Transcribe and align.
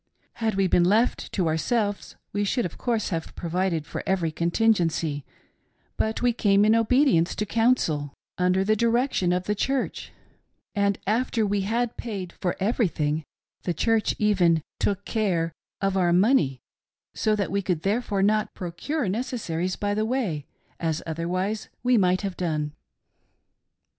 Had 0.33 0.55
we 0.55 0.65
been 0.65 0.83
left 0.83 1.31
to 1.33 1.47
ourselves 1.47 2.15
we 2.33 2.43
should 2.43 2.65
of 2.65 2.75
course 2.79 3.09
have 3.09 3.35
provided 3.35 3.85
for 3.85 4.01
every 4.07 4.31
contingency; 4.31 5.23
but 5.95 6.23
we 6.23 6.33
came 6.33 6.65
in 6.65 6.73
obedience 6.73 7.35
to 7.35 7.45
counsel 7.45 8.11
under 8.35 8.65
tlie 8.65 8.75
'direction 8.77 9.31
of 9.31 9.43
the 9.43 9.53
Church, 9.53 10.11
and 10.73 10.97
after 11.05 11.45
we 11.45 11.61
had 11.61 11.97
paid 11.97 12.33
for 12.33 12.55
everything; 12.59 13.23
the 13.61 13.75
Church 13.75 14.15
even" 14.17 14.63
took 14.79 15.05
care" 15.05 15.51
of 15.81 15.95
our 15.95 16.11
money, 16.11 16.61
so 17.13 17.35
that 17.35 17.51
we 17.51 17.61
there 17.61 18.01
fore 18.01 18.21
could 18.21 18.25
not 18.25 18.55
procure 18.55 19.07
necessaries 19.07 19.75
by 19.75 19.93
the 19.93 20.03
way, 20.03 20.47
as 20.79 21.03
otherwise 21.05 21.69
we 21.83 21.95
might 21.95 22.21
have 22.23 22.35
done. 22.35 22.71